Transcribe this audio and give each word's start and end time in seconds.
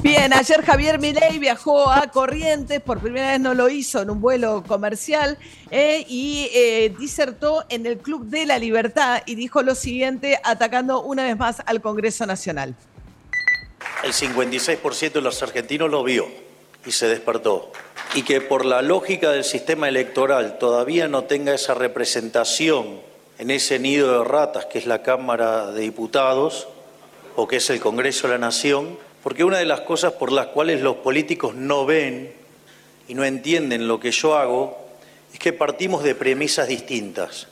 Bien, 0.00 0.32
ayer 0.32 0.64
Javier 0.64 1.00
Milei 1.00 1.40
viajó 1.40 1.90
a 1.90 2.06
Corrientes, 2.06 2.80
por 2.80 3.00
primera 3.00 3.32
vez 3.32 3.40
no 3.40 3.54
lo 3.54 3.68
hizo 3.68 4.00
en 4.00 4.10
un 4.10 4.20
vuelo 4.20 4.62
comercial, 4.66 5.36
eh, 5.72 6.04
y 6.08 6.48
eh, 6.54 6.94
disertó 6.98 7.64
en 7.68 7.84
el 7.84 7.98
Club 7.98 8.26
de 8.26 8.46
la 8.46 8.60
Libertad 8.60 9.22
y 9.26 9.34
dijo 9.34 9.62
lo 9.62 9.74
siguiente, 9.74 10.38
atacando 10.44 11.02
una 11.02 11.24
vez 11.24 11.36
más 11.36 11.62
al 11.66 11.80
Congreso 11.80 12.26
Nacional. 12.26 12.76
El 14.04 14.12
56% 14.12 15.12
de 15.12 15.20
los 15.20 15.42
argentinos 15.42 15.90
lo 15.90 16.04
vio 16.04 16.28
y 16.86 16.92
se 16.92 17.08
despertó. 17.08 17.72
Y 18.14 18.22
que 18.22 18.40
por 18.40 18.64
la 18.64 18.82
lógica 18.82 19.32
del 19.32 19.44
sistema 19.44 19.88
electoral 19.88 20.58
todavía 20.58 21.08
no 21.08 21.24
tenga 21.24 21.54
esa 21.54 21.74
representación 21.74 23.00
en 23.38 23.50
ese 23.50 23.80
nido 23.80 24.20
de 24.20 24.24
ratas 24.24 24.66
que 24.66 24.78
es 24.78 24.86
la 24.86 25.02
Cámara 25.02 25.72
de 25.72 25.82
Diputados 25.82 26.68
o 27.34 27.48
que 27.48 27.56
es 27.56 27.68
el 27.70 27.80
Congreso 27.80 28.28
de 28.28 28.34
la 28.34 28.38
Nación, 28.38 28.98
porque 29.22 29.44
una 29.44 29.58
de 29.58 29.64
las 29.66 29.80
cosas 29.80 30.12
por 30.12 30.32
las 30.32 30.48
cuales 30.48 30.80
los 30.80 30.96
políticos 30.96 31.54
no 31.54 31.86
ven 31.86 32.32
y 33.08 33.14
no 33.14 33.24
entienden 33.24 33.88
lo 33.88 33.98
que 34.00 34.10
yo 34.10 34.36
hago 34.36 34.78
es 35.32 35.38
que 35.38 35.52
partimos 35.52 36.04
de 36.04 36.14
premisas 36.14 36.68
distintas. 36.68 37.48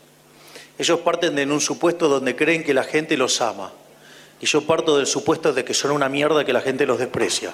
Ellos 0.78 1.00
parten 1.00 1.34
de 1.34 1.45
un 1.45 1.61
supuesto 1.61 2.08
donde 2.08 2.36
creen 2.36 2.62
que 2.62 2.75
la 2.75 2.84
gente 2.84 3.17
los 3.17 3.41
ama 3.41 3.73
y 4.41 4.47
yo 4.47 4.62
parto 4.62 4.97
del 4.97 5.06
supuesto 5.06 5.53
de 5.53 5.64
que 5.64 5.75
son 5.75 5.91
una 5.91 6.08
mierda 6.08 6.45
que 6.45 6.53
la 6.53 6.61
gente 6.61 6.86
los 6.86 6.98
desprecia. 6.98 7.53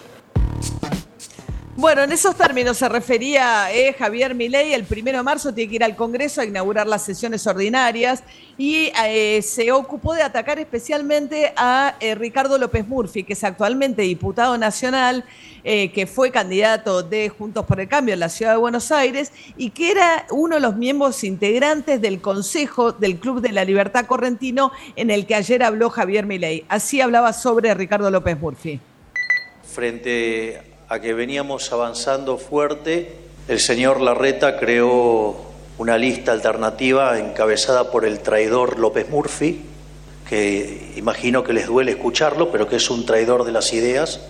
Bueno, 1.75 2.03
en 2.03 2.13
esos 2.13 2.37
términos 2.37 2.77
se 2.77 2.87
refería 2.87 3.73
eh, 3.73 3.95
Javier 3.99 4.35
Milei. 4.35 4.75
El 4.75 4.85
primero 4.85 5.17
de 5.17 5.25
marzo 5.25 5.55
tiene 5.55 5.71
que 5.71 5.77
ir 5.77 5.85
al 5.85 5.97
Congreso 5.97 6.43
a 6.43 6.45
inaugurar 6.45 6.87
las 6.87 7.03
sesiones 7.03 7.47
ordinarias 7.47 8.23
y 8.59 8.93
eh, 9.07 9.41
se 9.41 9.73
ocupó 9.73 10.13
de 10.13 10.23
atacar 10.23 10.59
especialmente 10.59 11.55
a 11.57 11.95
eh, 11.99 12.15
Ricardo 12.15 12.59
López 12.59 12.87
Murphy, 12.87 13.25
que 13.25 13.33
es 13.33 13.43
actualmente 13.43 14.03
diputado 14.03 14.59
nacional, 14.59 15.25
que 15.65 16.09
fue 16.13 16.33
candidato 16.33 17.05
de 17.05 17.29
Juntos 17.29 17.65
por 17.65 17.79
el 17.79 17.87
Cambio 17.87 18.15
en 18.15 18.21
la 18.21 18.29
ciudad 18.29 18.51
de 18.51 18.59
Buenos 18.59 18.91
Aires 18.91 19.31
y 19.57 19.71
que 19.71 19.93
era 19.93 20.27
uno 20.31 20.57
de 20.57 20.61
los 20.61 20.75
miembros 20.75 21.23
integrantes 21.23 22.01
del 22.01 22.21
Consejo 22.21 22.91
del 22.91 23.21
Club 23.21 23.41
de 23.41 23.53
la 23.53 23.65
Libertad 23.65 24.07
Correntino 24.07 24.73
en 24.97 25.13
el 25.13 25.25
que 25.25 25.37
ayer 25.37 25.63
habló 25.63 25.89
Javier 25.89 26.27
Milei. 26.27 26.65
Así 26.69 27.01
hablaba 27.01 27.33
sobre 27.33 27.73
Ricardo 27.75 28.11
López 28.11 28.37
Murphy. 28.41 28.81
Frente 29.63 30.72
a 30.93 31.01
que 31.01 31.15
veníamos 31.15 31.73
avanzando 31.73 32.37
fuerte, 32.37 33.17
el 33.49 33.61
señor 33.61 34.03
Larreta 34.03 34.59
creó 34.59 35.39
una 35.79 35.97
lista 35.97 36.33
alternativa 36.33 37.19
encabezada 37.19 37.91
por 37.91 38.05
el 38.05 38.21
traidor 38.21 38.79
López 38.79 39.09
Murphy, 39.09 39.63
que 40.29 40.93
imagino 40.97 41.45
que 41.45 41.55
les 41.55 41.67
duele 41.67 41.93
escucharlo, 41.93 42.53
pero 42.53 42.69
que 42.69 42.77
es 42.77 42.91
un 42.91 43.07
traidor 43.07 43.45
de 43.45 43.53
las 43.53 43.73
ideas, 43.73 44.21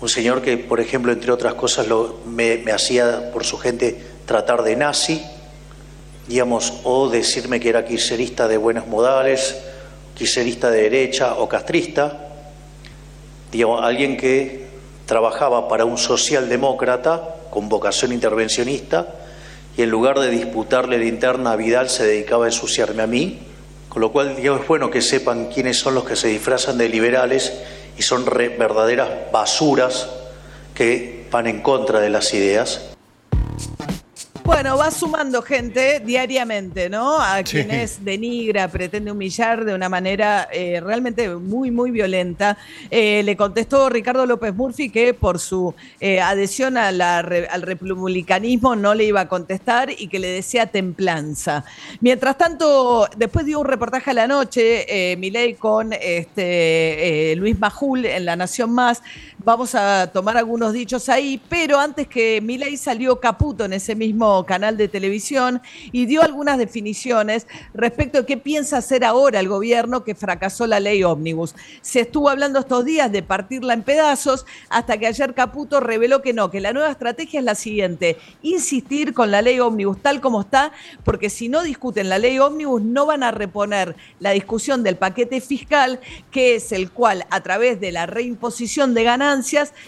un 0.00 0.08
señor 0.08 0.40
que, 0.40 0.56
por 0.56 0.80
ejemplo, 0.80 1.12
entre 1.12 1.32
otras 1.32 1.52
cosas, 1.52 1.86
me, 2.24 2.64
hacía 2.72 3.30
por 3.30 3.44
su 3.44 3.58
gente 3.58 4.02
tratar 4.24 4.62
de 4.62 4.76
nazi, 4.76 5.22
digamos, 6.26 6.80
o 6.82 7.10
decirme 7.10 7.60
que 7.60 7.68
era 7.68 7.84
quiserista 7.84 8.48
de 8.48 8.56
buenos 8.56 8.86
modales, 8.86 9.60
quiserista 10.14 10.70
de 10.70 10.80
derecha 10.80 11.34
o 11.34 11.46
castrista, 11.46 12.30
digamos, 13.52 13.84
alguien 13.84 14.16
que 14.16 14.59
trabajaba 15.10 15.66
para 15.66 15.84
un 15.84 15.98
socialdemócrata 15.98 17.34
con 17.50 17.68
vocación 17.68 18.12
intervencionista 18.12 19.08
y 19.76 19.82
en 19.82 19.90
lugar 19.90 20.20
de 20.20 20.30
disputarle 20.30 21.00
la 21.00 21.04
interna 21.04 21.50
a 21.50 21.56
Vidal 21.56 21.90
se 21.90 22.06
dedicaba 22.06 22.44
a 22.44 22.48
ensuciarme 22.48 23.02
a 23.02 23.08
mí, 23.08 23.40
con 23.88 24.02
lo 24.02 24.12
cual 24.12 24.36
es 24.38 24.68
bueno 24.68 24.88
que 24.88 25.02
sepan 25.02 25.46
quiénes 25.46 25.80
son 25.80 25.96
los 25.96 26.04
que 26.04 26.14
se 26.14 26.28
disfrazan 26.28 26.78
de 26.78 26.88
liberales 26.88 27.52
y 27.98 28.02
son 28.02 28.24
verdaderas 28.24 29.08
basuras 29.32 30.08
que 30.74 31.26
van 31.28 31.48
en 31.48 31.60
contra 31.60 31.98
de 31.98 32.10
las 32.10 32.32
ideas. 32.32 32.90
Bueno, 34.44 34.76
va 34.76 34.90
sumando 34.90 35.42
gente 35.42 36.00
diariamente, 36.00 36.88
¿no? 36.88 37.20
A 37.20 37.42
quienes 37.42 38.04
denigra, 38.04 38.68
pretende 38.68 39.12
humillar 39.12 39.64
de 39.64 39.74
una 39.74 39.88
manera 39.88 40.48
eh, 40.52 40.80
realmente 40.80 41.28
muy, 41.28 41.70
muy 41.70 41.90
violenta. 41.90 42.56
Eh, 42.90 43.22
le 43.22 43.36
contestó 43.36 43.88
Ricardo 43.88 44.26
López 44.26 44.54
Murphy 44.54 44.90
que 44.90 45.14
por 45.14 45.38
su 45.38 45.74
eh, 46.00 46.20
adhesión 46.20 46.76
al 46.76 47.22
republicanismo 47.62 48.74
no 48.76 48.94
le 48.94 49.04
iba 49.04 49.20
a 49.20 49.28
contestar 49.28 49.90
y 49.96 50.08
que 50.08 50.18
le 50.18 50.28
desea 50.28 50.66
templanza. 50.66 51.64
Mientras 52.00 52.36
tanto, 52.36 53.08
después 53.16 53.46
dio 53.46 53.60
un 53.60 53.66
reportaje 53.66 54.10
a 54.10 54.14
la 54.14 54.26
noche, 54.26 55.16
Milei 55.16 55.54
con 55.54 55.92
este, 55.92 57.34
Luis 57.36 57.58
Majul 57.58 58.06
en 58.06 58.24
La 58.24 58.36
Nación 58.36 58.72
Más. 58.72 59.02
Vamos 59.42 59.74
a 59.74 60.06
tomar 60.08 60.36
algunos 60.36 60.74
dichos 60.74 61.08
ahí, 61.08 61.40
pero 61.48 61.78
antes 61.78 62.06
que 62.06 62.42
Milei 62.42 62.76
salió 62.76 63.20
Caputo 63.20 63.64
en 63.64 63.72
ese 63.72 63.94
mismo 63.94 64.44
canal 64.44 64.76
de 64.76 64.86
televisión 64.86 65.62
y 65.92 66.04
dio 66.04 66.22
algunas 66.22 66.58
definiciones 66.58 67.46
respecto 67.72 68.18
a 68.18 68.26
qué 68.26 68.36
piensa 68.36 68.76
hacer 68.76 69.02
ahora 69.02 69.40
el 69.40 69.48
gobierno 69.48 70.04
que 70.04 70.14
fracasó 70.14 70.66
la 70.66 70.78
ley 70.78 71.04
ómnibus. 71.04 71.54
Se 71.80 72.00
estuvo 72.00 72.28
hablando 72.28 72.58
estos 72.58 72.84
días 72.84 73.10
de 73.10 73.22
partirla 73.22 73.72
en 73.72 73.82
pedazos 73.82 74.44
hasta 74.68 74.98
que 74.98 75.06
ayer 75.06 75.32
Caputo 75.32 75.80
reveló 75.80 76.20
que 76.20 76.34
no, 76.34 76.50
que 76.50 76.60
la 76.60 76.74
nueva 76.74 76.90
estrategia 76.90 77.40
es 77.40 77.46
la 77.46 77.54
siguiente, 77.54 78.18
insistir 78.42 79.14
con 79.14 79.30
la 79.30 79.40
ley 79.40 79.58
ómnibus 79.58 80.02
tal 80.02 80.20
como 80.20 80.42
está, 80.42 80.70
porque 81.02 81.30
si 81.30 81.48
no 81.48 81.62
discuten 81.62 82.10
la 82.10 82.18
ley 82.18 82.38
ómnibus 82.38 82.82
no 82.82 83.06
van 83.06 83.22
a 83.22 83.30
reponer 83.30 83.96
la 84.18 84.32
discusión 84.32 84.82
del 84.82 84.96
paquete 84.96 85.40
fiscal, 85.40 85.98
que 86.30 86.56
es 86.56 86.72
el 86.72 86.90
cual 86.90 87.24
a 87.30 87.40
través 87.40 87.80
de 87.80 87.90
la 87.90 88.04
reimposición 88.04 88.92
de 88.92 89.04
ganancias 89.04 89.29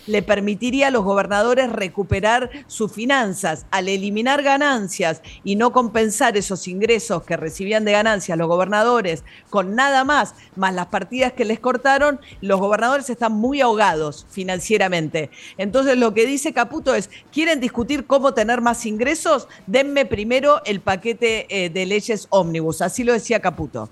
le 0.06 0.22
permitiría 0.22 0.88
a 0.88 0.90
los 0.90 1.04
gobernadores 1.04 1.70
recuperar 1.70 2.50
sus 2.66 2.92
finanzas 2.92 3.66
al 3.70 3.88
eliminar 3.88 4.42
ganancias 4.42 5.22
y 5.44 5.56
no 5.56 5.72
compensar 5.72 6.36
esos 6.36 6.68
ingresos 6.68 7.22
que 7.24 7.36
recibían 7.36 7.84
de 7.84 7.92
ganancias 7.92 8.38
los 8.38 8.48
gobernadores 8.48 9.24
con 9.50 9.74
nada 9.74 10.04
más, 10.04 10.34
más 10.56 10.74
las 10.74 10.86
partidas 10.86 11.32
que 11.32 11.44
les 11.44 11.58
cortaron, 11.58 12.20
los 12.40 12.60
gobernadores 12.60 13.10
están 13.10 13.32
muy 13.32 13.60
ahogados 13.60 14.26
financieramente. 14.30 15.30
Entonces 15.58 15.96
lo 15.96 16.14
que 16.14 16.26
dice 16.26 16.52
Caputo 16.52 16.94
es, 16.94 17.10
¿quieren 17.32 17.60
discutir 17.60 18.06
cómo 18.06 18.34
tener 18.34 18.60
más 18.60 18.86
ingresos? 18.86 19.48
Denme 19.66 20.06
primero 20.06 20.62
el 20.64 20.80
paquete 20.80 21.46
eh, 21.48 21.70
de 21.70 21.86
leyes 21.86 22.26
ómnibus. 22.30 22.82
Así 22.82 23.04
lo 23.04 23.12
decía 23.12 23.40
Caputo. 23.40 23.88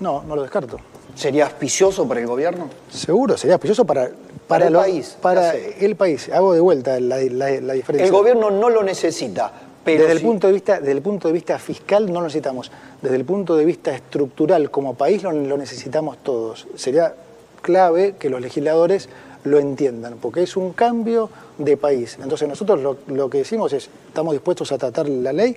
No, 0.00 0.22
no 0.24 0.36
lo 0.36 0.42
descarto. 0.42 0.78
¿Sería 1.14 1.44
auspicioso 1.44 2.06
para 2.08 2.20
el 2.20 2.26
gobierno? 2.26 2.68
Seguro, 2.90 3.36
sería 3.36 3.54
auspicioso 3.54 3.84
para, 3.84 4.10
para, 4.48 4.66
el 4.66 4.74
país. 4.74 5.16
Para 5.20 5.54
el 5.54 5.96
país. 5.96 6.28
Hago 6.28 6.52
de 6.52 6.60
vuelta 6.60 6.98
la, 6.98 7.18
diferencia. 7.18 8.04
El 8.04 8.10
gobierno 8.10 8.50
no 8.50 8.68
lo 8.68 8.82
necesita. 8.82 9.52
Pero 9.84 10.02
desde, 10.02 10.16
el 10.16 10.22
punto 10.22 10.46
de 10.46 10.54
vista, 10.54 10.78
desde 10.80 10.92
el 10.92 11.02
punto 11.02 11.28
de 11.28 11.34
vista 11.34 11.58
fiscal 11.58 12.06
no 12.06 12.20
lo 12.20 12.22
necesitamos. 12.22 12.72
Desde 13.02 13.16
el 13.16 13.24
punto 13.24 13.54
de 13.54 13.64
vista 13.64 13.94
estructural 13.94 14.70
como 14.70 14.94
país 14.94 15.22
lo, 15.22 15.32
necesitamos 15.32 16.18
todos. 16.22 16.66
Sería 16.74 17.14
clave 17.60 18.14
que 18.18 18.30
los 18.30 18.40
legisladores 18.40 19.08
lo 19.44 19.58
entiendan, 19.58 20.16
porque 20.20 20.42
es 20.42 20.56
un 20.56 20.72
cambio 20.72 21.28
de 21.58 21.76
país. 21.76 22.18
Entonces 22.22 22.48
nosotros 22.48 22.80
lo, 22.80 22.96
lo 23.08 23.28
que 23.28 23.38
decimos 23.38 23.74
es, 23.74 23.90
estamos 24.08 24.32
dispuestos 24.32 24.72
a 24.72 24.78
tratar 24.78 25.06
la 25.06 25.34
ley 25.34 25.54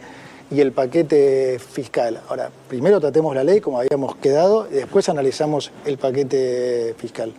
y 0.50 0.62
el 0.62 0.72
paquete 0.72 1.60
fiscal. 1.60 2.22
Ahora, 2.30 2.52
primero 2.68 3.00
tratemos 3.00 3.36
la 3.36 3.44
ley 3.44 3.62
como 3.62 3.80
habíamos 3.80 4.16
quedado 4.18 4.68
y 4.70 4.76
después 4.76 5.10
analizamos 5.10 5.72
el 5.86 5.98
paquete 5.98 6.96
fiscal. 6.98 7.34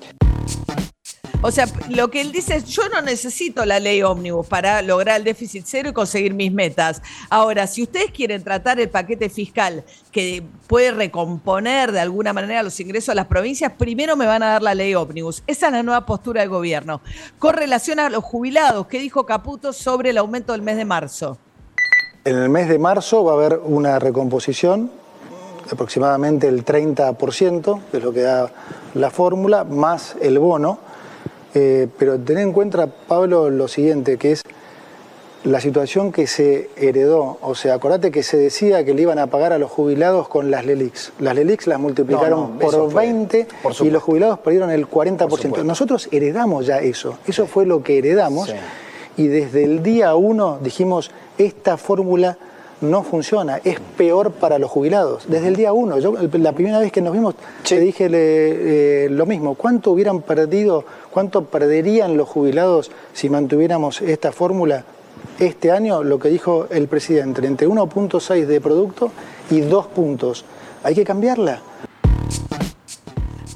O 1.41 1.53
sea, 1.53 1.67
lo 1.89 2.11
que 2.11 2.21
él 2.21 2.33
dice 2.33 2.57
es, 2.57 2.65
yo 2.65 2.89
no 2.89 3.01
necesito 3.01 3.65
la 3.65 3.79
ley 3.79 4.03
ómnibus 4.03 4.45
para 4.49 4.83
lograr 4.83 5.19
el 5.19 5.25
déficit 5.25 5.63
cero 5.69 5.91
y 5.91 5.93
conseguir 5.93 6.35
mis 6.35 6.53
metas. 6.53 7.01
Ahora, 7.31 7.69
si 7.69 7.85
ustedes 7.85 8.11
quieren 8.11 8.43
tratar 8.43 8.81
el 8.81 8.91
paquete 8.91 9.31
fiscal 9.31 9.85
que 10.11 10.43
puede 10.67 10.91
recomponer 10.91 11.93
de 11.93 12.01
alguna 12.01 12.33
manera 12.33 12.65
los 12.65 12.81
ingresos 12.81 13.11
a 13.11 13.15
las 13.15 13.29
provincias, 13.29 13.73
primero 13.79 14.17
me 14.17 14.27
van 14.27 14.43
a 14.43 14.49
dar 14.49 14.63
la 14.63 14.75
ley 14.75 14.97
ómnibus. 14.97 15.45
Esa 15.47 15.67
es 15.67 15.73
la 15.75 15.85
nueva 15.85 16.05
postura 16.05 16.41
del 16.41 16.51
gobierno. 16.51 17.03
Con 17.39 17.55
relación 17.55 18.01
a 18.01 18.11
los 18.11 18.25
jubilados, 18.25 18.89
¿qué 18.89 18.99
dijo 18.99 19.25
Caputo 19.25 19.73
sobre 19.73 20.11
el 20.11 20.19
aumento 20.19 20.51
del 20.53 20.63
mes 20.63 20.77
de 20.77 20.85
marzo? 20.85 21.39
En 22.29 22.37
el 22.37 22.51
mes 22.51 22.69
de 22.69 22.79
marzo 22.79 23.25
va 23.25 23.33
a 23.33 23.35
haber 23.37 23.59
una 23.65 23.99
recomposición 23.99 24.91
aproximadamente 25.73 26.47
el 26.47 26.63
30%, 26.63 27.81
que 27.91 27.97
es 27.97 28.05
lo 28.05 28.13
que 28.13 28.21
da 28.21 28.51
la 28.93 29.09
fórmula, 29.09 29.65
más 29.65 30.15
el 30.21 30.39
bono. 30.39 30.79
Eh, 31.55 31.89
pero 31.99 32.19
tener 32.19 32.43
en 32.43 32.53
cuenta, 32.53 32.87
Pablo, 32.87 33.49
lo 33.49 33.67
siguiente, 33.67 34.19
que 34.19 34.33
es 34.33 34.43
la 35.45 35.59
situación 35.63 36.13
que 36.13 36.27
se 36.27 36.69
heredó. 36.77 37.39
O 37.41 37.55
sea, 37.55 37.73
acordate 37.73 38.11
que 38.11 38.23
se 38.23 38.37
decía 38.37 38.85
que 38.85 38.93
le 38.93 39.01
iban 39.01 39.19
a 39.19 39.29
pagar 39.29 39.55
a 39.55 39.59
los 39.59 39.71
jubilados 39.71 40.29
con 40.29 40.51
las 40.51 40.67
LELIX. 40.67 41.13
Las 41.21 41.35
LELIX 41.35 41.67
las 41.67 41.81
multiplicaron 41.81 42.59
por 42.59 42.93
20 42.93 43.49
y 43.81 43.91
los 43.91 44.03
jubilados 44.03 44.41
perdieron 44.41 44.71
el 44.71 44.87
40%. 44.87 45.65
Nosotros 45.65 46.11
heredamos 46.13 46.67
ya 46.67 46.77
eso. 46.81 47.17
Eso 47.27 47.47
fue 47.47 47.65
lo 47.65 47.83
que 47.83 47.97
heredamos. 47.97 48.53
Y 49.17 49.29
desde 49.29 49.65
el 49.65 49.83
día 49.83 50.15
uno 50.15 50.59
dijimos, 50.61 51.11
esta 51.39 51.77
fórmula 51.77 52.37
no 52.81 53.03
funciona, 53.03 53.61
es 53.65 53.81
peor 53.97 54.33
para 54.33 54.59
los 54.59 54.71
jubilados. 54.71 55.25
Desde 55.29 55.49
el 55.49 55.57
día 55.57 55.73
uno, 55.73 55.99
yo 55.99 56.15
la 56.33 56.53
primera 56.53 56.79
vez 56.79 56.93
que 56.93 57.01
nos 57.01 57.13
vimos 57.13 57.35
te 57.67 57.81
dije 57.81 58.09
eh, 58.11 59.09
lo 59.11 59.27
mismo, 59.27 59.55
¿cuánto 59.55 59.91
hubieran 59.91 60.23
perdido, 60.23 60.85
cuánto 61.11 61.45
perderían 61.45 62.17
los 62.17 62.29
jubilados 62.29 62.91
si 63.13 63.29
mantuviéramos 63.29 64.01
esta 64.03 64.33
fórmula? 64.33 64.85
Este 65.39 65.73
año 65.73 66.05
lo 66.05 66.19
que 66.19 66.29
dijo 66.29 66.67
el 66.71 66.89
presidente, 66.89 67.45
entre 67.47 67.69
1.6 67.69 68.47
de 68.47 68.61
producto 68.61 69.11
y 69.51 69.61
2 69.61 69.87
puntos. 69.89 70.45
Hay 70.85 70.95
que 70.95 71.05
cambiarla. 71.05 71.61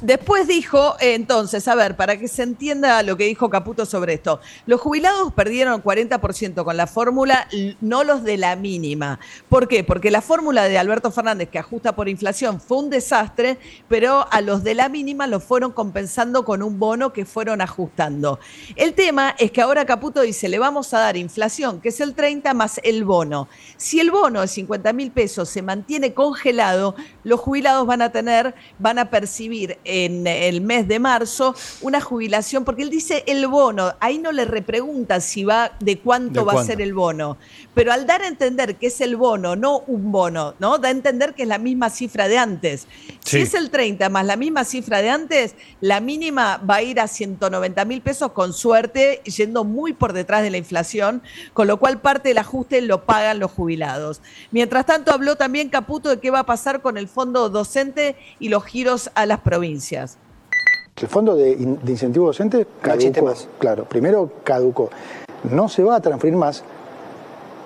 Después 0.03 0.49
dijo, 0.49 0.97
eh, 0.99 1.15
entonces, 1.15 1.69
a 1.69 1.77
ver, 1.77 1.95
para 1.95 2.17
que 2.17 2.27
se 2.27 2.43
entienda 2.43 3.05
lo 3.05 3.17
que 3.17 3.23
dijo 3.23 3.49
Caputo 3.49 3.87
sobre 3.87 4.15
esto, 4.15 4.41
los 4.67 4.81
jubilados 4.81 5.33
perdieron 5.33 5.81
40% 5.81 6.65
con 6.65 6.77
la 6.77 6.89
fórmula, 6.89 7.47
no 7.81 8.03
los 8.03 8.25
de 8.25 8.37
la 8.37 8.57
mínima. 8.57 9.21
¿Por 9.49 9.69
qué? 9.69 9.85
Porque 9.85 10.11
la 10.11 10.21
fórmula 10.21 10.65
de 10.65 10.77
Alberto 10.77 11.13
Fernández, 11.13 11.51
que 11.51 11.61
ajusta 11.61 11.95
por 11.95 12.09
inflación, 12.09 12.61
fue 12.61 12.79
un 12.79 12.91
desastre, 12.91 13.59
pero 13.87 14.27
a 14.33 14.41
los 14.41 14.65
de 14.65 14.75
la 14.75 14.89
mínima 14.89 15.29
lo 15.29 15.39
fueron 15.39 15.71
compensando 15.71 16.45
con 16.45 16.65
un 16.65 16.81
bono 16.81 17.13
que 17.13 17.25
fueron 17.25 17.61
ajustando. 17.61 18.41
El 18.75 18.95
tema 18.95 19.37
es 19.39 19.53
que 19.53 19.63
ahora 19.63 19.87
Caputo 19.87 20.23
dice, 20.23 20.49
le 20.49 20.59
vamos 20.59 20.93
a 20.95 20.99
dar 20.99 21.17
inflación, 21.17 21.81
que 21.81 21.91
es 21.91 22.01
el 22.01 22.15
30 22.15 22.55
más 22.55 22.81
el 22.83 23.05
bono. 23.05 23.47
Si 23.77 24.01
el 24.01 24.11
bono 24.11 24.41
de 24.41 24.49
50 24.49 24.93
mil 24.95 25.13
pesos 25.13 25.49
se 25.49 25.63
mantiene 25.63 26.13
congelado, 26.13 26.97
los 27.23 27.39
jubilados 27.39 27.87
van 27.87 28.03
a 28.03 28.11
tener, 28.11 28.57
van 28.81 28.99
a 28.99 29.09
percibir 29.09 29.79
en 29.93 30.27
el 30.27 30.63
mes 30.63 30.89
de 30.89 30.99
marzo 30.99 31.55
una 31.83 32.01
jubilación, 32.01 32.65
porque 32.65 32.83
él 32.83 32.91
dice 32.91 33.25
el 33.27 33.47
bono, 33.47 33.95
ahí 34.01 34.19
no 34.19 34.33
le 34.33 34.47
repregunta 34.47 35.21
si 35.21 35.45
va, 35.45 35.73
de 35.81 35.99
cuánto 35.99 36.47
va 36.47 36.61
a 36.61 36.65
ser 36.65 36.81
el 36.81 36.95
bono, 36.95 37.37
pero 37.75 37.93
al 37.93 38.07
dar 38.07 38.23
a 38.23 38.27
entender 38.27 38.77
que 38.77 38.87
es 38.87 39.01
el 39.03 39.17
bono, 39.17 39.55
no 39.55 39.81
un 39.81 40.11
bono, 40.11 40.55
¿no? 40.59 40.79
Da 40.79 40.89
a 40.89 40.93
entender 40.93 41.35
que 41.35 41.43
es 41.43 41.49
la 41.49 41.59
misma 41.59 41.91
cifra 41.91 42.27
de 42.29 42.39
antes. 42.39 42.87
Si 43.25 43.39
es 43.39 43.53
el 43.55 43.71
30 43.71 44.09
más 44.09 44.25
la 44.25 44.37
misma 44.37 44.65
cifra 44.65 45.03
de 45.03 45.11
antes, 45.11 45.55
la 45.81 46.01
mínima 46.01 46.57
va 46.59 46.77
a 46.77 46.83
ir 46.83 46.99
a 46.99 47.07
190 47.07 47.85
mil 47.85 48.01
pesos 48.01 48.33
con 48.33 48.55
suerte, 48.55 49.21
yendo 49.25 49.65
muy 49.65 49.93
por 49.93 50.15
detrás 50.15 50.43
de 50.43 50.51
la 50.51 50.57
inflación, 50.57 51.23
con 51.53 51.67
lo 51.67 51.79
cual 51.79 52.01
parte 52.01 52.31
del 52.31 52.39
ajuste 52.39 52.81
lo 52.81 53.05
pagan 53.05 53.41
los 53.41 53.51
jubilados. 53.51 54.23
Mientras 54.51 54.87
tanto, 54.87 55.13
habló 55.13 55.37
también 55.37 55.69
Caputo 55.69 56.09
de 56.09 56.19
qué 56.19 56.31
va 56.31 56.41
a 56.41 56.47
pasar 56.47 56.81
con 56.81 56.97
el 56.97 57.09
fondo 57.09 57.51
docente 57.51 58.17
y 58.39 58.49
los 58.49 58.65
giros 58.65 59.11
a 59.15 59.27
las 59.27 59.41
provincias. 59.41 59.82
El 60.97 61.09
fondo 61.09 61.35
de, 61.35 61.51
incentivo 61.53 62.27
docente 62.27 62.67
caducó. 62.81 63.35
Claro, 63.59 63.85
primero 63.85 64.31
caducó. 64.45 64.91
No 65.51 65.69
se 65.69 65.83
va 65.83 65.97
a 65.97 66.01
transferir 66.01 66.37
más 66.37 66.63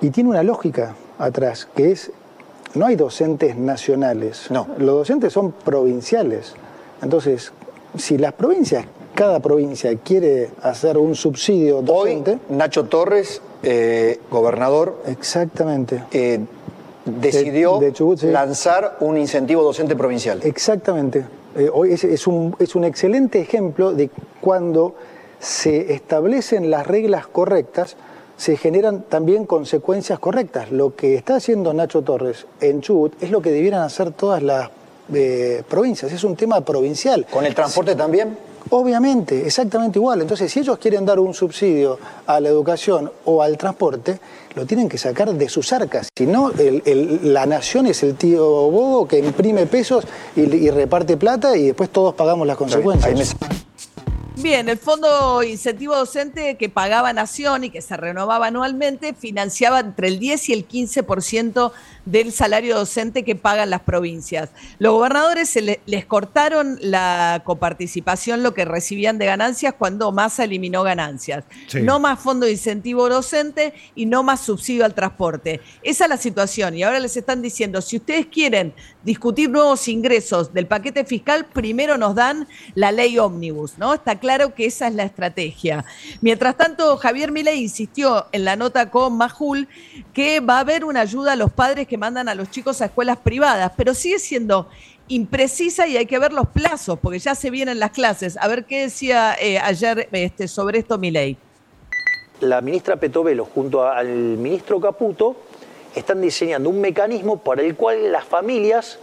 y 0.01 0.09
tiene 0.09 0.29
una 0.29 0.43
lógica 0.43 0.95
atrás, 1.19 1.67
que 1.75 1.91
es, 1.91 2.11
no 2.73 2.85
hay 2.85 2.95
docentes 2.95 3.55
nacionales. 3.55 4.49
No. 4.49 4.67
Los 4.77 4.95
docentes 4.95 5.33
son 5.33 5.51
provinciales. 5.51 6.53
Entonces, 7.01 7.51
si 7.97 8.17
las 8.17 8.33
provincias, 8.33 8.85
cada 9.13 9.39
provincia 9.39 9.95
quiere 9.97 10.49
hacer 10.61 10.97
un 10.97 11.15
subsidio 11.15 11.81
docente... 11.81 12.31
Hoy, 12.31 12.55
Nacho 12.55 12.85
Torres, 12.85 13.41
eh, 13.63 14.19
gobernador... 14.29 15.01
Exactamente. 15.07 16.03
Eh, 16.11 16.39
decidió 17.05 17.79
lanzar 18.23 18.97
un 18.99 19.17
incentivo 19.17 19.63
docente 19.63 19.95
provincial. 19.95 20.39
Exactamente. 20.43 21.25
Eh, 21.57 21.71
hoy 21.73 21.91
es, 21.91 22.27
un, 22.27 22.55
es 22.59 22.75
un 22.75 22.83
excelente 22.83 23.39
ejemplo 23.39 23.91
de 23.91 24.11
cuando 24.39 24.93
se 25.39 25.91
establecen 25.91 26.69
las 26.69 26.85
reglas 26.85 27.25
correctas, 27.25 27.95
se 28.37 28.57
generan 28.57 29.01
también 29.01 29.47
consecuencias 29.47 30.19
correctas. 30.19 30.71
Lo 30.71 30.95
que 30.95 31.15
está 31.15 31.37
haciendo 31.37 31.73
Nacho 31.73 32.03
Torres 32.03 32.45
en 32.61 32.81
Chubut 32.81 33.21
es 33.23 33.31
lo 33.31 33.41
que 33.41 33.49
debieran 33.49 33.81
hacer 33.81 34.11
todas 34.11 34.43
las 34.43 34.69
eh, 35.11 35.63
provincias, 35.67 36.11
es 36.11 36.23
un 36.23 36.35
tema 36.35 36.61
provincial. 36.61 37.25
¿Con 37.31 37.43
el 37.43 37.55
transporte 37.55 37.95
también? 37.95 38.37
Obviamente, 38.69 39.45
exactamente 39.45 39.99
igual. 39.99 40.21
Entonces, 40.21 40.51
si 40.51 40.59
ellos 40.59 40.77
quieren 40.77 41.05
dar 41.05 41.19
un 41.19 41.33
subsidio 41.33 41.97
a 42.25 42.39
la 42.39 42.49
educación 42.49 43.11
o 43.25 43.41
al 43.41 43.57
transporte, 43.57 44.19
lo 44.55 44.65
tienen 44.65 44.89
que 44.89 44.97
sacar 44.97 45.33
de 45.33 45.49
sus 45.49 45.71
arcas. 45.73 46.09
Si 46.17 46.25
no, 46.25 46.51
la 47.23 47.45
nación 47.45 47.87
es 47.87 48.03
el 48.03 48.15
tío 48.15 48.43
bobo 48.45 49.07
que 49.07 49.19
imprime 49.19 49.65
pesos 49.67 50.05
y, 50.35 50.69
reparte 50.69 51.17
plata 51.17 51.55
y 51.55 51.67
después 51.67 51.89
todos 51.89 52.13
pagamos 52.15 52.45
las 52.47 52.57
consecuencias. 52.57 53.35
Bien, 54.39 54.69
el 54.69 54.77
fondo 54.77 55.41
incentivo 55.41 55.95
docente 55.95 56.57
que 56.57 56.69
pagaba 56.69 57.11
Nación 57.11 57.63
y 57.63 57.71
que 57.71 57.81
se 57.81 57.97
renovaba 57.97 58.45
anualmente 58.45 59.15
financiaba 59.15 59.79
entre 59.79 60.09
el 60.09 60.19
10 60.19 60.49
y 60.49 60.53
el 60.53 60.67
15% 60.67 61.71
del 62.05 62.31
salario 62.31 62.77
docente 62.77 63.23
que 63.23 63.35
pagan 63.35 63.71
las 63.71 63.81
provincias. 63.81 64.51
Los 64.77 64.93
gobernadores 64.93 65.49
se 65.49 65.81
les 65.83 66.05
cortaron 66.05 66.77
la 66.81 67.41
coparticipación, 67.45 68.43
lo 68.43 68.53
que 68.53 68.63
recibían 68.63 69.17
de 69.17 69.25
ganancias 69.25 69.73
cuando 69.73 70.11
Massa 70.11 70.43
eliminó 70.43 70.83
ganancias. 70.83 71.43
No 71.81 71.99
más 71.99 72.19
fondo 72.19 72.45
de 72.45 72.51
incentivo 72.51 73.09
docente 73.09 73.73
y 73.95 74.05
no 74.05 74.21
más 74.21 74.41
subsidio 74.41 74.85
al 74.85 74.93
transporte. 74.93 75.61
Esa 75.81 76.03
es 76.03 76.09
la 76.11 76.17
situación 76.17 76.77
y 76.77 76.83
ahora 76.83 76.99
les 76.99 77.17
están 77.17 77.41
diciendo, 77.41 77.81
si 77.81 77.97
ustedes 77.97 78.27
quieren 78.27 78.75
discutir 79.03 79.49
nuevos 79.49 79.87
ingresos 79.87 80.53
del 80.53 80.67
paquete 80.67 81.05
fiscal, 81.05 81.47
primero 81.47 81.97
nos 81.97 82.13
dan 82.13 82.47
la 82.75 82.91
ley 82.91 83.17
ómnibus, 83.17 83.79
¿no? 83.79 83.95
Está 83.95 84.19
claro 84.19 84.26
que 84.53 84.65
esa 84.65 84.87
es 84.87 84.95
la 84.95 85.03
estrategia. 85.03 85.85
Mientras 86.21 86.57
tanto, 86.57 86.97
Javier 86.97 87.31
Milei 87.31 87.61
insistió 87.61 88.25
en 88.31 88.43
la 88.43 88.55
nota 88.55 88.89
con 88.89 89.17
Majul 89.17 89.67
que 90.13 90.39
va 90.41 90.57
a 90.57 90.59
haber 90.59 90.83
una 90.83 91.01
ayuda 91.01 91.33
a 91.33 91.35
los 91.35 91.51
padres 91.51 91.87
que 91.87 91.97
mandan 91.97 92.27
a 92.27 92.35
los 92.35 92.51
chicos 92.51 92.81
a 92.81 92.85
escuelas 92.85 93.17
privadas, 93.17 93.71
pero 93.77 93.93
sigue 93.93 94.19
siendo 94.19 94.67
imprecisa 95.07 95.87
y 95.87 95.95
hay 95.95 96.05
que 96.05 96.19
ver 96.19 96.33
los 96.33 96.47
plazos, 96.47 96.99
porque 96.99 97.19
ya 97.19 97.35
se 97.35 97.49
vienen 97.49 97.79
las 97.79 97.91
clases. 97.91 98.37
A 98.37 98.47
ver 98.47 98.65
qué 98.65 98.81
decía 98.81 99.35
eh, 99.39 99.59
ayer 99.59 100.09
este, 100.11 100.47
sobre 100.47 100.79
esto 100.79 100.97
Milei. 100.97 101.37
La 102.41 102.61
ministra 102.61 102.97
Petovelo 102.97 103.45
junto 103.45 103.87
al 103.87 104.07
ministro 104.07 104.79
Caputo 104.79 105.37
están 105.95 106.21
diseñando 106.21 106.69
un 106.69 106.81
mecanismo 106.81 107.37
para 107.39 107.61
el 107.61 107.75
cual 107.75 108.11
las 108.11 108.25
familias 108.25 108.99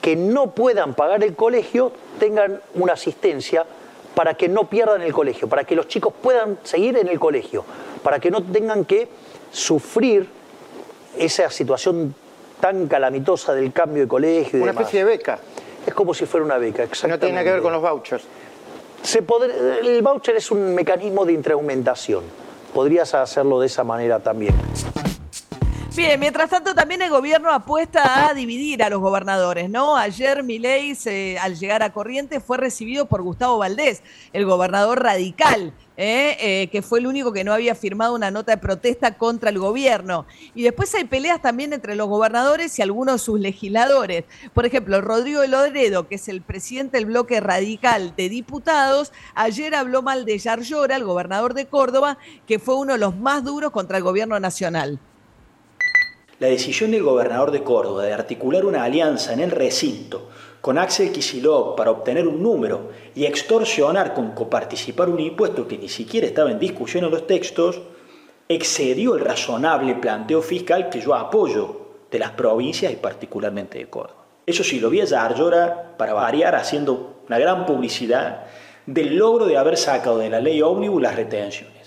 que 0.00 0.14
no 0.14 0.54
puedan 0.54 0.94
pagar 0.94 1.24
el 1.24 1.34
colegio 1.34 1.92
tengan 2.20 2.60
una 2.74 2.92
asistencia 2.92 3.66
para 4.14 4.34
que 4.34 4.48
no 4.48 4.68
pierdan 4.68 5.02
el 5.02 5.12
colegio, 5.12 5.48
para 5.48 5.64
que 5.64 5.74
los 5.74 5.88
chicos 5.88 6.12
puedan 6.20 6.58
seguir 6.62 6.96
en 6.98 7.08
el 7.08 7.20
colegio, 7.20 7.64
para 8.02 8.18
que 8.18 8.30
no 8.30 8.42
tengan 8.42 8.84
que 8.84 9.08
sufrir 9.50 10.28
esa 11.16 11.50
situación 11.50 12.14
tan 12.60 12.88
calamitosa 12.88 13.54
del 13.54 13.72
cambio 13.72 14.02
de 14.02 14.08
colegio. 14.08 14.58
Y 14.58 14.62
una 14.62 14.72
especie 14.72 15.00
de 15.00 15.04
beca. 15.04 15.38
Es 15.86 15.94
como 15.94 16.12
si 16.12 16.26
fuera 16.26 16.44
una 16.44 16.58
beca, 16.58 16.82
exactamente. 16.82 17.26
No 17.26 17.28
tiene 17.28 17.34
nada 17.34 17.44
que 17.44 17.52
ver 17.52 17.62
con 17.62 17.72
los 17.72 17.82
vouchers. 17.82 18.24
Se 19.02 19.20
el 19.20 20.02
voucher 20.02 20.36
es 20.36 20.50
un 20.50 20.74
mecanismo 20.74 21.24
de 21.24 21.32
incrementación. 21.32 22.24
Podrías 22.74 23.14
hacerlo 23.14 23.60
de 23.60 23.66
esa 23.66 23.84
manera 23.84 24.18
también. 24.18 24.54
Bien, 25.98 26.20
mientras 26.20 26.48
tanto 26.48 26.76
también 26.76 27.02
el 27.02 27.10
gobierno 27.10 27.50
apuesta 27.50 28.28
a 28.28 28.32
dividir 28.32 28.84
a 28.84 28.88
los 28.88 29.00
gobernadores, 29.00 29.68
¿no? 29.68 29.96
Ayer 29.96 30.44
Milei, 30.44 30.96
al 31.40 31.58
llegar 31.58 31.82
a 31.82 31.92
Corrientes, 31.92 32.40
fue 32.40 32.56
recibido 32.56 33.06
por 33.06 33.20
Gustavo 33.22 33.58
Valdés, 33.58 34.04
el 34.32 34.46
gobernador 34.46 35.02
radical. 35.02 35.72
¿eh? 35.96 36.36
Eh, 36.38 36.68
que 36.68 36.82
fue 36.82 37.00
el 37.00 37.08
único 37.08 37.32
que 37.32 37.42
no 37.42 37.52
había 37.52 37.74
firmado 37.74 38.14
una 38.14 38.30
nota 38.30 38.52
de 38.52 38.58
protesta 38.58 39.18
contra 39.18 39.50
el 39.50 39.58
gobierno. 39.58 40.24
Y 40.54 40.62
después 40.62 40.94
hay 40.94 41.02
peleas 41.02 41.42
también 41.42 41.72
entre 41.72 41.96
los 41.96 42.06
gobernadores 42.06 42.78
y 42.78 42.82
algunos 42.82 43.14
de 43.14 43.18
sus 43.18 43.40
legisladores. 43.40 44.22
Por 44.54 44.66
ejemplo, 44.66 45.00
Rodrigo 45.00 45.44
Lodredo, 45.46 46.06
que 46.06 46.14
es 46.14 46.28
el 46.28 46.42
presidente 46.42 46.98
del 46.98 47.06
bloque 47.06 47.40
radical 47.40 48.14
de 48.16 48.28
diputados, 48.28 49.12
ayer 49.34 49.74
habló 49.74 50.02
mal 50.02 50.24
de 50.24 50.38
Yarlora, 50.38 50.94
el 50.94 51.02
gobernador 51.02 51.54
de 51.54 51.66
Córdoba, 51.66 52.18
que 52.46 52.60
fue 52.60 52.76
uno 52.76 52.92
de 52.92 53.00
los 53.00 53.16
más 53.16 53.42
duros 53.42 53.72
contra 53.72 53.96
el 53.96 54.04
gobierno 54.04 54.38
nacional. 54.38 55.00
La 56.40 56.46
decisión 56.46 56.92
del 56.92 57.02
gobernador 57.02 57.50
de 57.50 57.64
Córdoba 57.64 58.04
de 58.04 58.12
articular 58.12 58.64
una 58.64 58.84
alianza 58.84 59.32
en 59.32 59.40
el 59.40 59.50
recinto 59.50 60.28
con 60.60 60.78
Axel 60.78 61.10
Kicillof 61.10 61.76
para 61.76 61.90
obtener 61.90 62.28
un 62.28 62.40
número 62.40 62.90
y 63.16 63.26
extorsionar 63.26 64.14
con 64.14 64.30
coparticipar 64.30 65.08
un 65.08 65.18
impuesto 65.18 65.66
que 65.66 65.76
ni 65.76 65.88
siquiera 65.88 66.28
estaba 66.28 66.52
en 66.52 66.60
discusión 66.60 67.04
en 67.04 67.10
los 67.10 67.26
textos, 67.26 67.80
excedió 68.48 69.16
el 69.16 69.24
razonable 69.24 69.96
planteo 69.96 70.40
fiscal 70.40 70.90
que 70.90 71.00
yo 71.00 71.16
apoyo 71.16 71.88
de 72.08 72.20
las 72.20 72.30
provincias 72.30 72.92
y 72.92 72.96
particularmente 72.96 73.78
de 73.78 73.90
Córdoba. 73.90 74.24
Eso 74.46 74.62
sí, 74.62 74.78
lo 74.78 74.90
vi 74.90 75.00
a 75.00 75.06
Yarlora 75.06 75.96
para 75.98 76.12
variar 76.14 76.54
haciendo 76.54 77.22
una 77.26 77.40
gran 77.40 77.66
publicidad 77.66 78.46
del 78.86 79.16
logro 79.16 79.46
de 79.46 79.58
haber 79.58 79.76
sacado 79.76 80.18
de 80.18 80.30
la 80.30 80.40
ley 80.40 80.62
ómnibus 80.62 81.02
las 81.02 81.16
retenciones. 81.16 81.77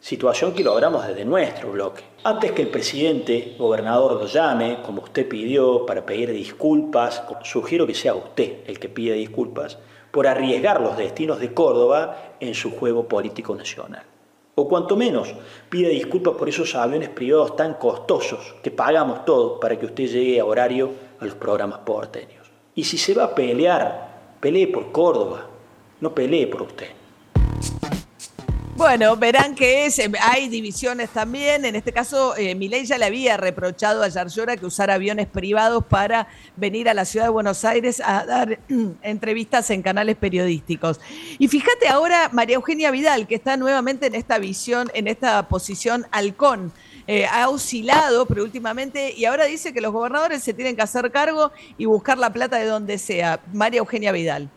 Situación 0.00 0.54
que 0.54 0.64
logramos 0.64 1.06
desde 1.06 1.24
nuestro 1.24 1.72
bloque. 1.72 2.02
Antes 2.24 2.52
que 2.52 2.62
el 2.62 2.68
presidente, 2.68 3.54
gobernador, 3.58 4.14
lo 4.14 4.26
llame, 4.26 4.78
como 4.84 5.02
usted 5.02 5.28
pidió, 5.28 5.84
para 5.84 6.04
pedir 6.04 6.32
disculpas, 6.32 7.22
sugiero 7.44 7.86
que 7.86 7.94
sea 7.94 8.14
usted 8.14 8.60
el 8.66 8.78
que 8.78 8.88
pida 8.88 9.14
disculpas 9.14 9.78
por 10.10 10.26
arriesgar 10.26 10.80
los 10.80 10.96
destinos 10.96 11.38
de 11.38 11.52
Córdoba 11.52 12.34
en 12.40 12.54
su 12.54 12.72
juego 12.72 13.06
político 13.06 13.54
nacional. 13.54 14.02
O 14.54 14.68
cuanto 14.68 14.96
menos, 14.96 15.32
pida 15.68 15.88
disculpas 15.88 16.34
por 16.34 16.48
esos 16.48 16.74
aviones 16.74 17.10
privados 17.10 17.54
tan 17.54 17.74
costosos 17.74 18.54
que 18.62 18.70
pagamos 18.70 19.24
todos 19.24 19.60
para 19.60 19.78
que 19.78 19.86
usted 19.86 20.06
llegue 20.06 20.40
a 20.40 20.44
horario 20.44 20.90
a 21.20 21.24
los 21.24 21.34
programas 21.34 21.80
porteños. 21.80 22.50
Y 22.74 22.84
si 22.84 22.98
se 22.98 23.14
va 23.14 23.24
a 23.24 23.34
pelear, 23.34 24.36
pelee 24.40 24.66
por 24.66 24.90
Córdoba, 24.90 25.46
no 26.00 26.14
pelee 26.14 26.46
por 26.46 26.62
usted. 26.62 26.99
Bueno, 28.80 29.14
verán 29.14 29.54
que 29.54 29.84
es, 29.84 29.98
eh, 29.98 30.10
hay 30.22 30.48
divisiones 30.48 31.10
también. 31.10 31.66
En 31.66 31.76
este 31.76 31.92
caso, 31.92 32.34
eh, 32.38 32.54
Milei 32.54 32.86
ya 32.86 32.96
le 32.96 33.04
había 33.04 33.36
reprochado 33.36 34.02
a 34.02 34.08
Yarlora 34.08 34.56
que 34.56 34.64
usara 34.64 34.94
aviones 34.94 35.26
privados 35.26 35.84
para 35.84 36.28
venir 36.56 36.88
a 36.88 36.94
la 36.94 37.04
ciudad 37.04 37.26
de 37.26 37.30
Buenos 37.30 37.62
Aires 37.66 38.00
a 38.02 38.24
dar 38.24 38.58
entrevistas 39.02 39.68
en 39.68 39.82
canales 39.82 40.16
periodísticos. 40.16 40.98
Y 41.38 41.46
fíjate 41.48 41.88
ahora 41.88 42.30
María 42.32 42.56
Eugenia 42.56 42.90
Vidal, 42.90 43.26
que 43.26 43.34
está 43.34 43.58
nuevamente 43.58 44.06
en 44.06 44.14
esta 44.14 44.38
visión, 44.38 44.90
en 44.94 45.08
esta 45.08 45.46
posición 45.46 46.06
halcón. 46.10 46.72
Eh, 47.06 47.26
ha 47.26 47.50
oscilado, 47.50 48.24
pero 48.24 48.42
últimamente, 48.44 49.12
y 49.14 49.26
ahora 49.26 49.44
dice 49.44 49.74
que 49.74 49.82
los 49.82 49.92
gobernadores 49.92 50.42
se 50.42 50.54
tienen 50.54 50.74
que 50.74 50.80
hacer 50.80 51.10
cargo 51.10 51.52
y 51.76 51.84
buscar 51.84 52.16
la 52.16 52.32
plata 52.32 52.56
de 52.56 52.64
donde 52.64 52.96
sea. 52.96 53.40
María 53.52 53.80
Eugenia 53.80 54.10
Vidal. 54.10 54.48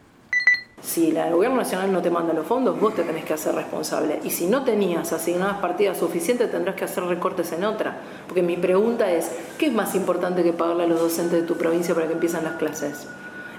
Si 0.83 1.15
el 1.15 1.31
gobierno 1.31 1.57
nacional 1.57 1.93
no 1.93 2.01
te 2.01 2.09
manda 2.09 2.33
los 2.33 2.45
fondos, 2.45 2.77
vos 2.77 2.93
te 2.93 3.03
tenés 3.03 3.23
que 3.23 3.33
hacer 3.33 3.55
responsable. 3.55 4.19
Y 4.23 4.29
si 4.29 4.47
no 4.47 4.65
tenías 4.65 5.13
asignadas 5.13 5.59
partidas 5.59 5.97
suficientes, 5.97 6.51
tendrás 6.51 6.75
que 6.75 6.83
hacer 6.83 7.05
recortes 7.05 7.53
en 7.53 7.63
otra. 7.63 8.01
Porque 8.27 8.41
mi 8.41 8.57
pregunta 8.57 9.09
es, 9.09 9.31
¿qué 9.57 9.67
es 9.67 9.73
más 9.73 9.95
importante 9.95 10.43
que 10.43 10.51
pagarle 10.51 10.83
a 10.83 10.87
los 10.87 10.99
docentes 10.99 11.41
de 11.41 11.47
tu 11.47 11.55
provincia 11.55 11.95
para 11.95 12.07
que 12.07 12.13
empiecen 12.13 12.43
las 12.43 12.55
clases? 12.55 13.07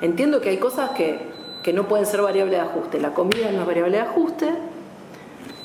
Entiendo 0.02 0.42
que 0.42 0.50
hay 0.50 0.58
cosas 0.58 0.90
que, 0.90 1.30
que 1.62 1.72
no 1.72 1.88
pueden 1.88 2.04
ser 2.04 2.20
variable 2.20 2.56
de 2.56 2.60
ajuste. 2.60 3.00
La 3.00 3.14
comida 3.14 3.50
no 3.52 3.62
es 3.62 3.66
variable 3.66 3.96
de 3.96 4.02
ajuste, 4.02 4.50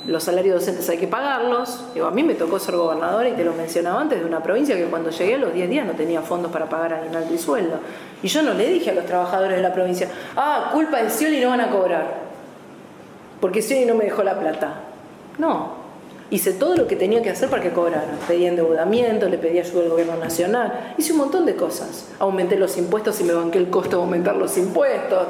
los 0.08 0.24
salarios 0.24 0.56
docentes 0.56 0.90
hay 0.90 0.98
que 0.98 1.08
pagarlos. 1.08 1.84
Digo, 1.94 2.08
a 2.08 2.12
mí 2.12 2.24
me 2.24 2.36
tocó 2.36 2.60
ser 2.60 2.76
gobernadora 2.76 3.30
y 3.30 3.34
te 3.34 3.44
lo 3.44 3.54
mencionaba 3.54 4.02
antes 4.02 4.20
de 4.20 4.26
una 4.26 4.42
provincia 4.42 4.76
que 4.76 4.86
cuando 4.86 5.10
llegué 5.10 5.36
a 5.36 5.38
los 5.38 5.54
10 5.54 5.70
días 5.70 5.86
no 5.86 5.94
tenía 5.94 6.22
fondos 6.22 6.52
para 6.52 6.68
pagar 6.68 6.94
aguinaldo 6.94 7.34
y 7.34 7.38
sueldo. 7.38 7.80
Y 8.24 8.28
yo 8.28 8.42
no 8.42 8.54
le 8.54 8.68
dije 8.70 8.92
a 8.92 8.94
los 8.94 9.06
trabajadores 9.06 9.58
de 9.58 9.64
la 9.64 9.74
provincia, 9.74 10.08
ah, 10.36 10.70
culpa 10.74 11.02
de 11.02 11.10
Scioli 11.10 11.42
no 11.42 11.50
van 11.50 11.62
a 11.62 11.70
cobrar, 11.70 12.14
porque 13.40 13.62
Scioli 13.62 13.86
no 13.86 13.96
me 13.96 14.06
dejó 14.06 14.24
la 14.24 14.40
plata. 14.40 14.82
No, 15.38 15.74
hice 16.32 16.54
todo 16.54 16.76
lo 16.76 16.88
que 16.88 16.96
tenía 16.96 17.22
que 17.22 17.30
hacer 17.30 17.50
para 17.50 17.62
que 17.62 17.72
cobraran. 17.72 18.18
Pedí 18.28 18.46
endeudamiento, 18.46 19.30
le 19.30 19.38
pedí 19.38 19.60
ayuda 19.60 19.84
al 19.84 19.90
gobierno 19.90 20.18
nacional, 20.18 20.94
hice 20.98 21.14
un 21.14 21.20
montón 21.20 21.46
de 21.46 21.56
cosas. 21.56 22.08
Aumenté 22.20 22.58
los 22.58 22.78
impuestos 22.78 23.20
y 23.22 23.24
me 23.24 23.34
banqué 23.34 23.58
el 23.58 23.70
costo 23.70 23.98
de 23.98 24.04
aumentar 24.04 24.36
los 24.36 24.58
impuestos. 24.58 25.28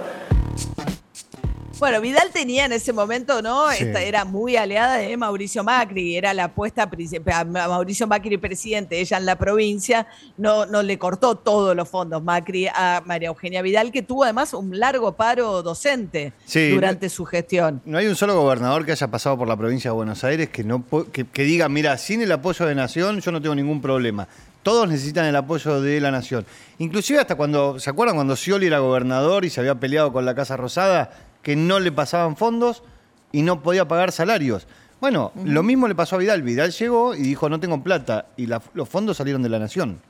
Bueno, 1.80 2.02
Vidal 2.02 2.30
tenía 2.34 2.66
en 2.66 2.74
ese 2.74 2.92
momento, 2.92 3.42
¿no? 3.42 3.72
Esta 3.72 4.02
era 4.02 4.26
muy 4.26 4.58
aliada 4.58 4.98
de 4.98 5.16
Mauricio 5.16 5.64
Macri, 5.64 6.18
era 6.18 6.34
la 6.34 6.46
apuesta 6.46 6.90
a 7.34 7.46
Mauricio 7.46 8.06
Macri 8.06 8.38
presidente, 8.38 9.00
ella 9.00 9.18
en 9.18 9.26
la 9.26 9.38
provincia, 9.38 10.06
no, 10.38 10.66
no 10.66 10.84
le 10.84 11.00
cortó 11.00 11.36
todos 11.36 11.78
los 11.78 11.88
fondos 11.88 12.22
Macri 12.22 12.68
a 12.68 13.02
María 13.06 13.30
Eugenia 13.30 13.62
Vidal, 13.62 13.94
que 13.94 14.02
tuvo 14.02 14.26
además 14.26 14.54
un 14.54 14.78
largo 14.78 15.14
paro 15.14 15.64
docente 15.64 16.34
durante 16.54 17.08
su 17.08 17.24
gestión. 17.24 17.82
No 17.86 17.98
hay 17.98 18.08
un 18.08 18.16
solo 18.18 18.36
gobernador 18.36 18.86
que 18.86 18.92
haya 18.92 19.08
pasado 19.08 19.38
por 19.38 19.48
la 19.48 19.56
provincia 19.56 19.92
de 19.92 19.96
Buenos 19.96 20.26
Aires 20.26 20.50
que, 20.50 20.66
no, 20.66 20.84
que, 21.14 21.26
que 21.26 21.44
diga, 21.44 21.70
mira, 21.70 21.98
sin 21.98 22.22
el 22.22 22.32
apoyo 22.34 22.66
de 22.66 22.76
Nación 22.76 23.22
yo 23.22 23.32
no 23.32 23.42
tengo 23.42 23.56
ningún 23.56 23.82
problema 23.82 24.28
todos 24.62 24.90
necesitan 24.90 25.26
el 25.26 25.36
apoyo 25.36 25.82
de 25.82 26.02
la 26.02 26.12
nación. 26.12 26.46
Inclusive 26.80 27.20
hasta 27.20 27.36
cuando, 27.36 27.80
¿se 27.80 27.90
acuerdan 27.90 28.18
cuando 28.18 28.36
Scioli 28.36 28.68
era 28.68 28.80
gobernador 28.80 29.46
y 29.46 29.50
se 29.50 29.62
había 29.62 29.76
peleado 29.76 30.12
con 30.12 30.26
la 30.26 30.36
Casa 30.36 30.58
Rosada? 30.58 31.12
Que 31.42 31.56
no 31.56 31.80
le 31.80 31.92
pasaban 31.92 32.36
fondos 32.36 32.84
y 33.32 33.42
no 33.42 33.62
podía 33.62 33.88
pagar 33.88 34.12
salarios. 34.12 34.68
Bueno, 35.00 35.32
lo 35.46 35.64
mismo 35.64 35.88
le 35.88 35.96
pasó 35.96 36.16
a 36.16 36.20
Vidal. 36.20 36.42
Vidal 36.42 36.72
llegó 36.72 37.16
y 37.16 37.20
dijo, 37.20 37.48
no 37.48 37.60
tengo 37.60 37.82
plata, 37.82 38.28
y 38.36 38.48
los 38.48 38.90
fondos 38.90 39.18
salieron 39.18 39.42
de 39.42 39.50
la 39.50 39.60
nación. 39.60 40.02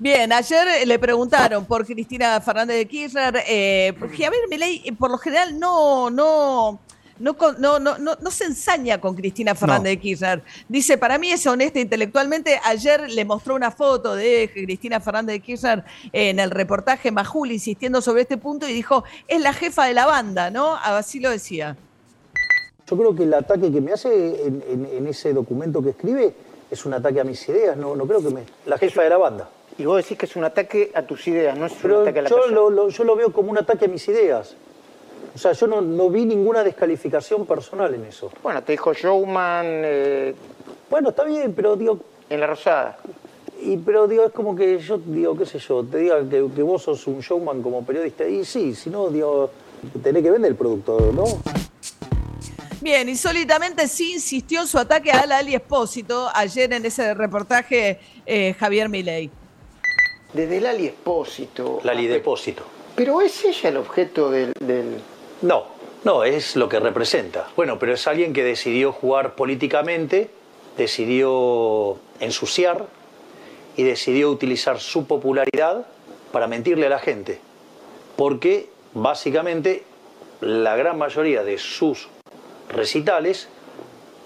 Bien, 0.00 0.32
ayer 0.32 0.86
le 0.86 0.98
preguntaron 1.00 1.64
por 1.64 1.84
Cristina 1.84 2.40
Fernández 2.40 2.76
de 2.76 2.86
Kirchner. 2.86 3.42
Eh, 3.48 3.92
Javier 3.98 4.46
Milei, 4.48 4.82
eh, 4.84 4.92
por 4.92 5.10
lo 5.10 5.18
general, 5.18 5.58
no, 5.58 6.08
no, 6.08 6.78
no, 7.18 7.36
no, 7.58 7.78
no, 7.78 7.96
no, 7.98 8.30
se 8.30 8.44
ensaña 8.44 9.00
con 9.00 9.14
Cristina 9.14 9.54
Fernández 9.54 9.92
de 9.92 9.98
Kirchner. 9.98 10.42
Dice, 10.68 10.98
para 10.98 11.18
mí 11.18 11.30
es 11.30 11.46
honesta 11.46 11.80
intelectualmente. 11.80 12.60
Ayer 12.64 13.10
le 13.10 13.24
mostró 13.24 13.54
una 13.54 13.70
foto 13.70 14.14
de 14.14 14.50
Cristina 14.52 15.00
Fernández 15.00 15.34
de 15.34 15.40
Kirchner 15.40 15.84
en 16.12 16.38
el 16.38 16.50
reportaje 16.50 17.10
Majul 17.10 17.52
insistiendo 17.52 18.00
sobre 18.00 18.22
este 18.22 18.36
punto 18.36 18.68
y 18.68 18.72
dijo, 18.72 19.04
es 19.26 19.40
la 19.40 19.52
jefa 19.52 19.86
de 19.86 19.94
la 19.94 20.06
banda, 20.06 20.50
¿no? 20.50 20.76
Así 20.76 21.20
lo 21.20 21.30
decía. 21.30 21.76
Yo 22.88 22.96
creo 22.96 23.14
que 23.14 23.24
el 23.24 23.34
ataque 23.34 23.70
que 23.70 23.80
me 23.80 23.92
hace 23.92 24.46
en, 24.46 25.06
ese 25.06 25.32
documento 25.32 25.82
que 25.82 25.90
escribe 25.90 26.34
es 26.70 26.86
un 26.86 26.94
ataque 26.94 27.20
a 27.20 27.24
mis 27.24 27.46
ideas, 27.48 27.76
no, 27.76 27.94
no 27.94 28.06
creo 28.06 28.22
que 28.22 28.30
me... 28.30 28.44
La 28.66 28.78
jefa 28.78 29.02
de 29.02 29.10
la 29.10 29.18
banda. 29.18 29.48
Y 29.76 29.84
vos 29.84 30.02
decís 30.02 30.18
que 30.18 30.26
es 30.26 30.36
un 30.36 30.44
ataque 30.44 30.90
a 30.94 31.02
tus 31.02 31.26
ideas, 31.28 31.56
no 31.56 31.66
es 31.66 31.84
un 31.84 31.92
ataque 31.92 32.18
a 32.18 32.22
la 32.22 32.28
yo 32.28 32.48
Lo, 32.48 32.88
yo 32.88 33.04
lo 33.04 33.16
veo 33.16 33.32
como 33.32 33.50
un 33.50 33.58
ataque 33.58 33.84
a 33.84 33.88
mis 33.88 34.08
ideas. 34.08 34.56
O 35.38 35.40
sea, 35.40 35.52
yo 35.52 35.68
no, 35.68 36.10
vi 36.10 36.24
ninguna 36.24 36.64
descalificación 36.64 37.46
personal 37.46 37.94
en 37.94 38.06
eso. 38.06 38.28
Bueno, 38.42 38.60
te 38.64 38.72
dijo 38.72 38.92
Showman. 38.92 39.66
Eh, 39.68 40.34
bueno, 40.90 41.10
está 41.10 41.22
bien, 41.22 41.52
pero 41.54 41.76
digo. 41.76 42.00
En 42.28 42.40
la 42.40 42.48
Rosada. 42.48 42.98
Y, 43.62 43.76
pero 43.76 44.08
digo, 44.08 44.24
es 44.24 44.32
como 44.32 44.56
que 44.56 44.80
yo 44.80 44.98
digo, 44.98 45.38
qué 45.38 45.46
sé 45.46 45.60
yo, 45.60 45.84
te 45.84 45.98
diga 45.98 46.28
que, 46.28 46.40
vos 46.40 46.82
sos 46.82 47.06
un 47.06 47.20
showman 47.20 47.62
como 47.62 47.86
periodista. 47.86 48.26
Y 48.26 48.44
sí, 48.44 48.74
si 48.74 48.90
no, 48.90 49.10
digo, 49.10 49.52
tenés 50.02 50.24
que 50.24 50.30
vender 50.32 50.50
el 50.50 50.56
producto, 50.56 51.12
¿no? 51.14 51.24
Bien, 52.80 53.08
insólitamente 53.08 53.86
sí 53.86 54.14
insistió 54.14 54.62
en 54.62 54.66
su 54.66 54.76
ataque 54.76 55.12
a 55.12 55.20
Ali 55.20 55.54
Espósito 55.54 56.28
ayer 56.34 56.72
en 56.72 56.84
ese 56.84 57.14
reportaje 57.14 58.00
eh, 58.26 58.54
Javier 58.58 58.88
Milei. 58.88 59.30
Desde 60.32 60.60
Lali 60.60 60.86
Espósito. 60.86 61.78
Lali 61.84 62.08
Depósito. 62.08 62.64
Pero 62.96 63.20
es 63.20 63.44
ella 63.44 63.68
el 63.68 63.76
objeto 63.76 64.32
del 64.32 64.52
no, 65.42 65.66
no, 66.04 66.24
es 66.24 66.56
lo 66.56 66.68
que 66.68 66.80
representa. 66.80 67.48
Bueno, 67.56 67.78
pero 67.78 67.94
es 67.94 68.06
alguien 68.06 68.32
que 68.32 68.42
decidió 68.42 68.92
jugar 68.92 69.34
políticamente, 69.34 70.30
decidió 70.76 71.98
ensuciar 72.20 72.86
y 73.76 73.84
decidió 73.84 74.30
utilizar 74.30 74.80
su 74.80 75.06
popularidad 75.06 75.86
para 76.32 76.46
mentirle 76.46 76.86
a 76.86 76.90
la 76.90 76.98
gente. 76.98 77.40
Porque 78.16 78.68
básicamente 78.94 79.84
la 80.40 80.76
gran 80.76 80.98
mayoría 80.98 81.44
de 81.44 81.58
sus 81.58 82.08
recitales 82.68 83.48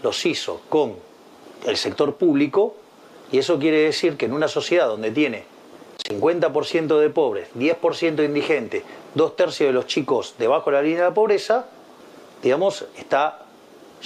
los 0.02 0.24
hizo 0.26 0.60
con 0.68 0.96
el 1.66 1.76
sector 1.76 2.16
público 2.16 2.74
y 3.30 3.38
eso 3.38 3.58
quiere 3.58 3.78
decir 3.78 4.16
que 4.16 4.26
en 4.26 4.32
una 4.32 4.48
sociedad 4.48 4.86
donde 4.86 5.10
tiene 5.10 5.44
50% 6.04 6.98
de 6.98 7.10
pobres, 7.10 7.48
10% 7.56 8.14
de 8.14 8.24
indigentes, 8.24 8.82
dos 9.14 9.36
tercios 9.36 9.68
de 9.68 9.72
los 9.72 9.86
chicos 9.86 10.34
debajo 10.38 10.70
de 10.70 10.76
la 10.76 10.82
línea 10.82 10.98
de 10.98 11.08
la 11.08 11.14
pobreza, 11.14 11.66
digamos, 12.42 12.86
está 12.96 13.42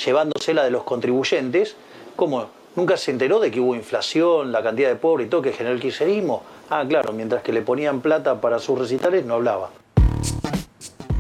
llevándosela 0.05 0.65
de 0.65 0.71
los 0.71 0.85
contribuyentes, 0.85 1.77
como 2.17 2.49
nunca 2.75 2.97
se 2.97 3.11
enteró 3.11 3.41
de 3.41 3.51
que 3.51 3.61
hubo 3.61 3.75
inflación, 3.75 4.53
la 4.53 4.63
cantidad 4.63 4.89
de 4.89 4.97
pobres 4.97 5.27
y 5.27 5.31
todo 5.31 5.43
que 5.43 5.53
generó 5.53 5.75
el 5.75 5.81
kirchnerismo. 5.81 6.43
Ah, 6.69 6.85
claro, 6.89 7.13
mientras 7.13 7.43
que 7.43 7.53
le 7.53 7.63
ponían 7.63 8.01
plata 8.01 8.41
para 8.41 8.59
sus 8.59 8.79
recitales 8.79 9.25
no 9.25 9.35
hablaba. 9.35 9.71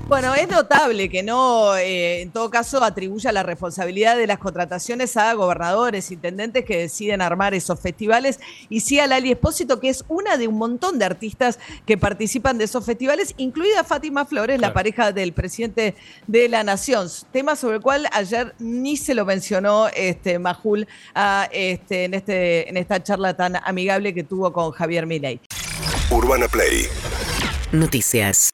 Bueno, 0.08 0.36
es 0.36 0.48
notable 0.48 1.08
que 1.08 1.24
no, 1.24 1.74
eh, 1.74 2.20
en 2.20 2.30
todo 2.30 2.48
caso, 2.48 2.84
atribuya 2.84 3.32
la 3.32 3.42
responsabilidad 3.42 4.16
de 4.16 4.28
las 4.28 4.38
contrataciones 4.38 5.16
a 5.16 5.34
gobernadores, 5.34 6.12
intendentes 6.12 6.64
que 6.64 6.78
deciden 6.78 7.20
armar 7.20 7.54
esos 7.54 7.80
festivales, 7.80 8.38
y 8.68 8.80
sí 8.80 9.00
a 9.00 9.08
Lali 9.08 9.32
Espósito, 9.32 9.80
que 9.80 9.88
es 9.88 10.04
una 10.06 10.36
de 10.36 10.46
un 10.46 10.58
montón 10.58 11.00
de 11.00 11.06
artistas 11.06 11.58
que 11.86 11.98
participan 11.98 12.56
de 12.56 12.64
esos 12.64 12.86
festivales, 12.86 13.34
incluida 13.36 13.82
Fátima 13.82 14.26
Flores, 14.26 14.60
la 14.60 14.72
pareja 14.72 15.10
del 15.10 15.32
presidente 15.32 15.96
de 16.28 16.48
la 16.48 16.62
Nación. 16.62 17.08
Tema 17.32 17.56
sobre 17.56 17.78
el 17.78 17.82
cual 17.82 18.06
ayer 18.12 18.54
ni 18.60 18.96
se 18.96 19.12
lo 19.12 19.24
mencionó 19.24 19.88
este 19.88 20.38
Majul 20.38 20.86
este, 21.50 22.04
en, 22.04 22.14
este, 22.14 22.68
en 22.68 22.76
esta 22.76 23.02
charla 23.02 23.36
tan 23.36 23.56
amigable 23.56 24.14
que 24.14 24.22
tuvo 24.22 24.52
con 24.52 24.70
Javier 24.70 25.04
Milei. 25.04 25.40
Urbana 26.12 26.46
Play. 26.46 26.86
Noticias. 27.72 28.52